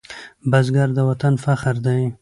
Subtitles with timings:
[0.51, 2.01] بزګر د وطن فخر دی